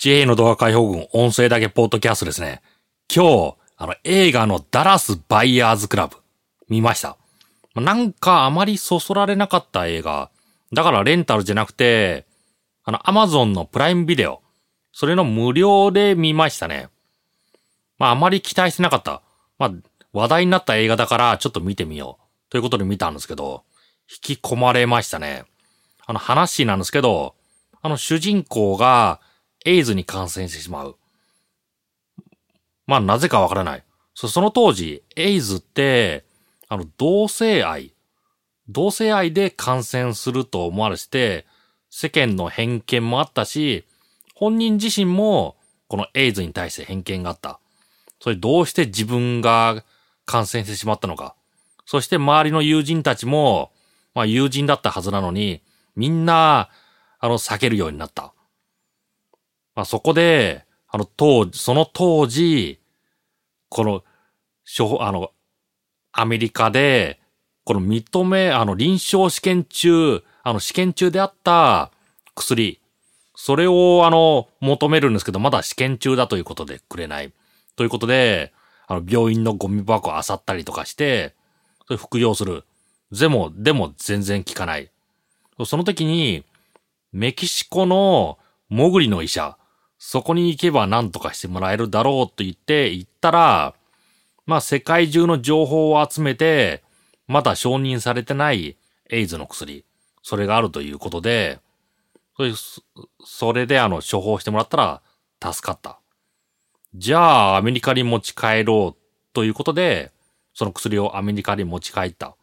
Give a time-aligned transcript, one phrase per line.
[0.00, 2.62] JA の動画解放軍音声だけポッドキャストですね。
[3.14, 6.16] 今日、あの、映画のダラスバイヤーズクラブ、
[6.70, 7.18] 見ました。
[7.74, 10.30] なんかあまりそそられなかった映画。
[10.72, 12.24] だからレンタルじゃなくて、
[12.82, 14.40] あの、アマゾンのプライムビデオ。
[14.90, 16.88] それの無料で見ましたね。
[17.98, 19.20] まああまり期待してなかった。
[19.58, 19.72] まあ
[20.14, 22.50] 話題になった映画だからちょっと見てみよう。
[22.50, 23.64] ということで見たんですけど、
[24.10, 25.44] 引き込まれましたね。
[26.06, 27.34] あの話なんですけど、
[27.82, 29.20] あの主人公が
[29.64, 30.96] エイズに感染してしまう。
[32.86, 33.84] まあなぜかわからない。
[34.14, 36.24] その当時、エイズって、
[36.68, 37.94] あの同性愛、
[38.68, 41.46] 同性愛で感染すると思われて、
[41.90, 43.84] 世間の偏見もあったし、
[44.34, 45.56] 本人自身も
[45.88, 47.60] このエイズに対して偏見があった。
[48.20, 49.84] それどうして自分が
[50.24, 51.34] 感染してしまったのか。
[51.84, 53.72] そして周りの友人たちも、
[54.14, 55.62] まあ友人だったはずなのに、
[55.96, 56.70] みんな、
[57.18, 58.32] あの、避けるようになった。
[59.80, 62.80] まあそこで、あの、当時、その当時、
[63.70, 64.04] この、
[65.00, 65.30] あの、
[66.12, 67.18] アメリカで、
[67.64, 71.90] この認め、あの、臨床試験中、あの、試験中であった
[72.34, 72.78] 薬、
[73.34, 77.32] それを、あの、求めるんですけど、まだ試験中だということでくれない。
[77.74, 78.52] ということで、
[78.86, 81.34] あの、病院のゴミ箱を漁ったりとかして、
[81.86, 82.64] それ服用する。
[83.12, 84.90] でも、でも全然効かない。
[85.64, 86.44] その時に、
[87.12, 88.36] メキシコの
[88.68, 89.56] モグリの医者、
[90.02, 93.74] そこに行けば何とかしてもらえるだろうと言って行ったら、
[94.46, 96.82] まあ世界中の情報を集めて、
[97.28, 98.78] まだ承認されてない
[99.10, 99.84] エイズの薬、
[100.22, 101.60] それがあるということで、
[102.34, 102.52] それ
[103.22, 105.02] それであの処方してもらったら
[105.52, 106.00] 助かった。
[106.94, 110.12] じゃあ、アメリカに持ち帰ろうということで、
[110.54, 112.36] その薬をアメリカに持ち帰った。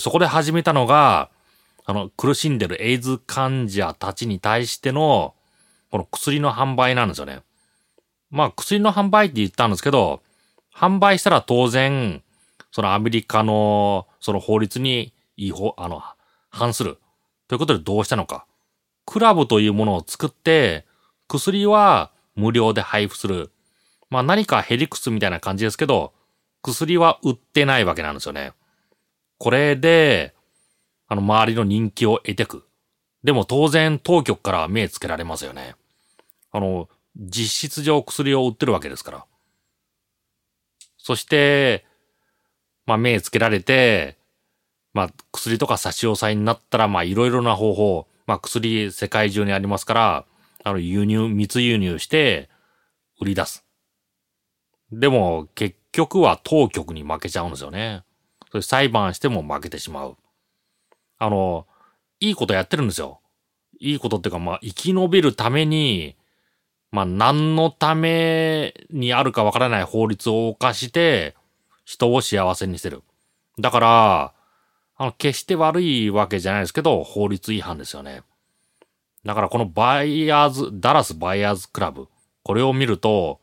[0.00, 1.30] そこで始めたのが、
[1.84, 5.34] あの、苦しんでるエイズ患者たちに対しての、
[5.94, 7.38] この薬の販売なんですよね。
[8.28, 10.22] まあ、薬の販売って言ったんですけど、
[10.74, 12.20] 販売したら当然、
[12.72, 16.02] そのアメリカの、その法律に違法、あの、
[16.50, 16.98] 反する。
[17.46, 18.44] ということでどうしたのか。
[19.06, 20.84] クラブというものを作って、
[21.28, 23.52] 薬は無料で配布する。
[24.10, 26.12] まあ何かヘリクスみたいな感じですけど、
[26.62, 28.50] 薬は売ってないわけなんですよね。
[29.38, 30.34] これで、
[31.06, 32.66] あの周りの人気を得てく。
[33.22, 35.76] でも当然当局から目つけられますよね。
[36.54, 39.26] あの、実質上薬を売ってるわけですから。
[40.98, 41.84] そして、
[42.86, 44.18] まあ目つけられて、
[44.92, 50.26] まあ薬とか差し押さえになったら、まあいろいろな方法、まあ薬世界中にありますから、
[50.62, 52.48] あの輸入、密輸入して
[53.20, 53.64] 売り出す。
[54.92, 58.04] でも、結局は当局に負けちゃうんですよね。
[58.52, 60.16] それ裁判しても負けてしまう。
[61.18, 61.66] あの、
[62.20, 63.20] いいことやってるんですよ。
[63.80, 66.16] いいことっていうか、まあ、生き延びるために、
[66.94, 71.34] まあ、何のためにあるかわからない法律を犯して、
[71.84, 73.02] 人を幸せにしてる。
[73.58, 74.32] だから、
[74.96, 78.22] あの、決して悪いわけじゃないですけど、法律違反ですよね。
[79.24, 82.06] だからこのバイヤーズ、ダラスバイヤーズクラブ、
[82.44, 83.40] これを見ると、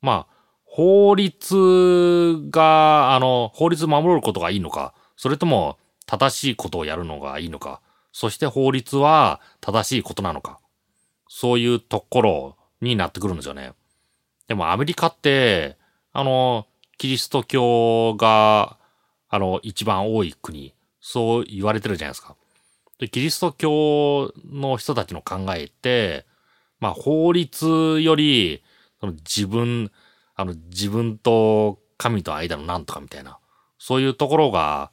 [0.00, 10.58] まあ、法律が、あの、法律守ることがいいのか、それとも正しいことをやるのがいいのか、そして法律は正しいことなのか、
[11.28, 13.72] そういうところになってくるんですよね。
[14.48, 15.78] でもアメリカって、
[16.12, 16.66] あの、
[16.98, 18.78] キリスト教が、
[19.28, 22.36] あの、一番多い国、そう言われてるじゃないですか。
[22.98, 26.26] で、キリスト教の人たちの考えって、
[26.80, 28.62] まあ、法律より、
[29.00, 29.90] その自分、
[30.34, 33.38] あの、自分と神と間のなんとかみたいな、
[33.78, 34.90] そういうところが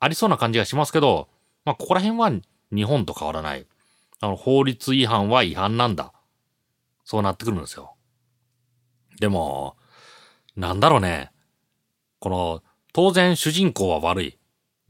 [0.00, 1.28] ありそうな感じがしますけど、
[1.64, 2.30] まあ、ここら辺は
[2.72, 3.66] 日本と変わらない。
[4.20, 6.12] あの、法律違反は違反なんだ。
[7.08, 7.94] そうなってくるんですよ。
[9.18, 9.78] でも、
[10.56, 11.32] なんだろうね。
[12.18, 14.38] この、当然主人公は悪い。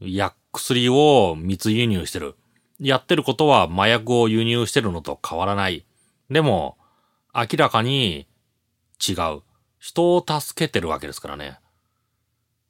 [0.01, 2.35] 薬薬を密輸入してる。
[2.77, 5.85] やってることは麻薬を輸入してるのと変わらない。
[6.29, 6.77] でも、
[7.33, 8.27] 明らかに
[8.99, 9.43] 違う。
[9.77, 11.57] 人を助けてるわけですからね。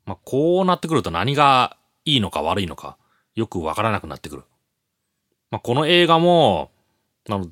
[0.05, 1.75] まあ、こうなってくると何が
[2.05, 2.99] いいのか悪いのか、
[3.33, 4.43] よくわからなくなってくる。
[5.49, 6.69] まあ、この映画も、
[7.27, 7.47] あの、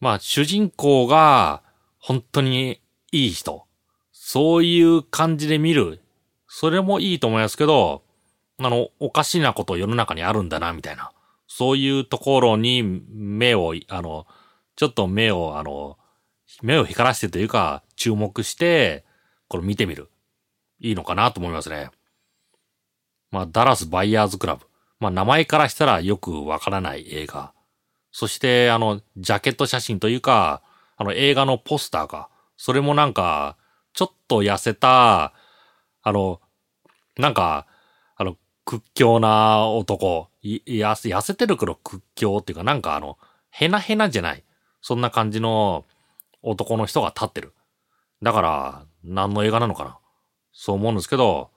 [0.00, 1.62] まあ、主人公が
[1.98, 2.80] 本当に
[3.12, 3.64] いい人。
[4.12, 6.00] そういう感じで見る。
[6.46, 8.02] それもいいと思いますけど、
[8.58, 11.12] あの、おかしなこと世の中にあるんだな、みたいな。
[11.46, 14.26] そういうところに目を、あの、
[14.76, 15.98] ちょっと目を、あの、
[16.62, 19.04] 目を光らせてというか、注目して、
[19.48, 20.10] これ見てみる。
[20.80, 21.90] いいのかなと思いますね。
[23.30, 24.66] まあ、ダラスバイヤーズクラブ。
[25.00, 27.52] まあ、名前からしたらよくわからない映画。
[28.10, 30.62] そして、あの、ジャケット写真というか、
[30.96, 32.28] あの映画のポスターか。
[32.56, 33.56] それもなんか、
[33.92, 35.32] ちょっと痩せた、
[36.02, 36.40] あの、
[37.16, 37.66] なんか、
[38.16, 43.18] あの、屈強な男、い、や、痩せてるけど屈強っていうか、なんかあの、
[43.50, 44.44] へなへなじゃない。
[44.80, 45.84] そんな感じの
[46.42, 47.54] 男の人が立ってる。
[48.22, 49.98] だから、何の映画なのかな。
[50.52, 51.50] そう思うんですけど、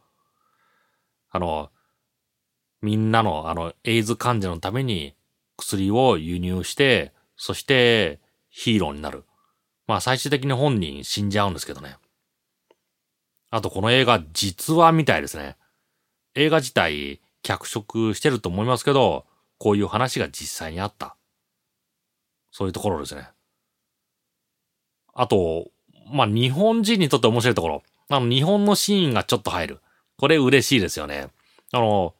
[1.31, 1.69] あの、
[2.81, 5.15] みんなの、あの、エイズ患者のために
[5.61, 8.19] 薬を輸入して、そして
[8.49, 9.23] ヒーローになる。
[9.87, 11.95] まあ最終的に本人死んじゃうんですけどね。
[13.49, 15.57] あとこの映画実話みたいですね。
[16.35, 19.25] 映画自体脚色してると思いますけど、
[19.57, 21.15] こういう話が実際にあった。
[22.51, 23.29] そういうところですね。
[25.13, 25.67] あと、
[26.11, 27.83] まあ、日本人にとって面白いところ。
[28.09, 29.79] あの、日本のシーンがちょっと入る。
[30.17, 31.27] これ嬉しいですよね。
[31.71, 32.13] あの、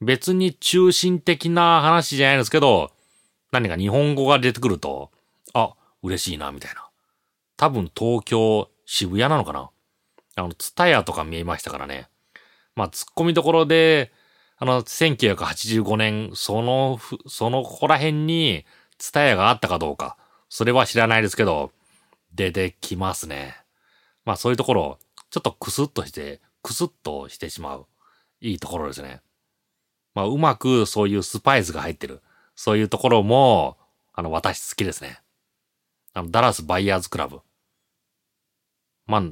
[0.00, 2.90] 別に中心的な話じゃないですけど、
[3.52, 5.10] 何か日本語が出てくると、
[5.54, 6.88] あ、嬉しいな、みたいな。
[7.56, 9.70] 多分東京、渋谷なのかな
[10.36, 12.08] あの、ツタヤとか見えましたからね。
[12.74, 14.12] まあ、突っ込みどころで、
[14.58, 18.64] あの、1985年、その、そのここら辺に、
[18.98, 20.16] ツタヤがあったかどうか、
[20.48, 21.72] それは知らないですけど、
[22.34, 23.56] 出てきますね。
[24.24, 24.98] まあそういうところ、
[25.30, 27.86] ちょっとクスッとして、クスッとしてしまう。
[28.40, 29.20] いいところですね。
[30.16, 32.22] まあうまくそういうスパイスが入ってる。
[32.54, 33.76] そういうところも、
[34.14, 35.20] あの、私好きですね。
[36.14, 37.40] あの、ダラスバイヤーズクラブ。
[39.06, 39.22] まあ、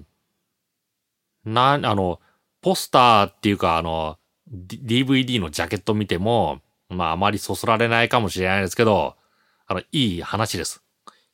[1.46, 2.20] な、あの、
[2.60, 6.60] ポスターっていうか、あの、D、DVD のジャケット見ても、
[6.90, 9.16] まああまりそそられないかもしれないですけど、
[9.66, 10.82] あの、いい話です。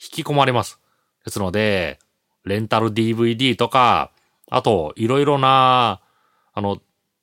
[0.00, 0.78] 引き込まれます。
[1.24, 1.98] ですので、
[2.44, 4.12] レンタル DVD とか、
[4.48, 6.00] あと、いろいろな、
[6.54, 6.80] あの、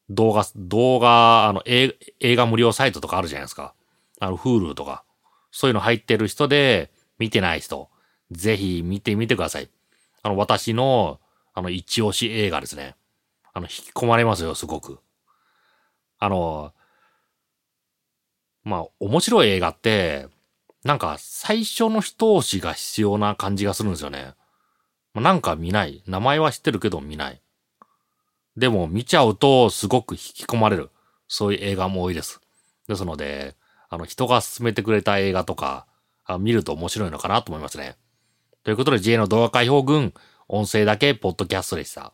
[0.09, 3.74] 動画、動画、あの、映画無料サイトとかあるじゃないですか。
[4.19, 5.04] あの、Hulu とか。
[5.51, 7.89] そういうの入ってる人で、見てない人、
[8.31, 9.69] ぜひ見てみてください。
[10.21, 11.19] あの、私の、
[11.54, 12.95] あの、一押し映画ですね。
[13.54, 15.00] あの、引き込まれますよ、すごく。
[16.19, 16.74] あの、
[18.63, 20.27] まあ、面白い映画って、
[20.83, 24.33] なんか最初の一押しが必要な感じがするんですよね。
[25.15, 26.03] なんか見ない。
[26.06, 27.42] 名前は知ってるけど見ない。
[28.57, 30.89] でも見ちゃうとすごく引き込まれる。
[31.27, 32.42] そういう映画も多いです。
[32.88, 33.56] ですので、
[33.89, 35.86] あの人が勧めてくれた映画とか、
[36.25, 37.98] あ見ると面白いのかなと思いますね。
[38.63, 40.13] ということで J の動画解放群、
[40.48, 42.13] 音声だけポッドキャストでした。